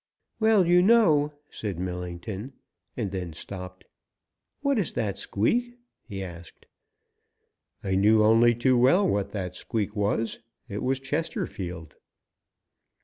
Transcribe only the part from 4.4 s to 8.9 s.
"What is that squeak?" he asked. I knew only too